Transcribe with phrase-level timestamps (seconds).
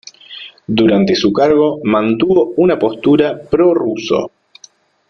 [0.65, 4.31] Durante su cargo mantuvo una postura pro-ruso.